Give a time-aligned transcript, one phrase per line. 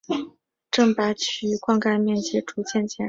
[0.71, 2.95] 郑白渠灌溉面积逐渐减少。